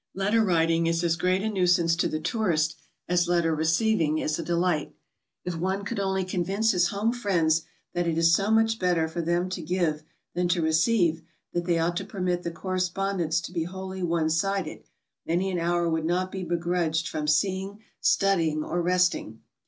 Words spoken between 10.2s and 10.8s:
than to